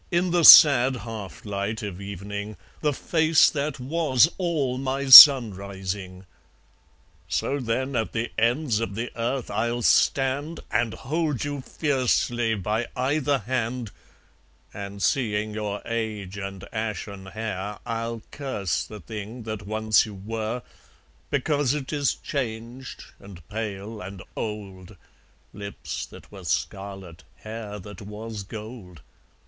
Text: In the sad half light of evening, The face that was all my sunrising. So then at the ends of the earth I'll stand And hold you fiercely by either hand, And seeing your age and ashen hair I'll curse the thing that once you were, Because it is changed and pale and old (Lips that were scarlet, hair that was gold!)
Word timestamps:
In 0.09 0.31
the 0.31 0.43
sad 0.43 0.95
half 0.95 1.45
light 1.45 1.83
of 1.83 2.01
evening, 2.01 2.57
The 2.79 2.91
face 2.91 3.51
that 3.51 3.79
was 3.79 4.27
all 4.39 4.79
my 4.79 5.09
sunrising. 5.09 6.25
So 7.27 7.59
then 7.59 7.95
at 7.95 8.11
the 8.11 8.31
ends 8.35 8.79
of 8.79 8.95
the 8.95 9.11
earth 9.15 9.51
I'll 9.51 9.83
stand 9.83 10.59
And 10.71 10.95
hold 10.95 11.43
you 11.43 11.61
fiercely 11.61 12.55
by 12.55 12.87
either 12.95 13.37
hand, 13.45 13.91
And 14.73 15.03
seeing 15.03 15.53
your 15.53 15.83
age 15.85 16.35
and 16.35 16.67
ashen 16.73 17.27
hair 17.27 17.77
I'll 17.85 18.23
curse 18.31 18.83
the 18.83 19.01
thing 19.01 19.43
that 19.43 19.67
once 19.67 20.03
you 20.07 20.15
were, 20.15 20.63
Because 21.29 21.75
it 21.75 21.93
is 21.93 22.15
changed 22.15 23.03
and 23.19 23.47
pale 23.49 24.01
and 24.01 24.23
old 24.35 24.97
(Lips 25.53 26.07
that 26.07 26.31
were 26.31 26.43
scarlet, 26.43 27.23
hair 27.35 27.77
that 27.77 28.01
was 28.01 28.41
gold!) 28.41 29.03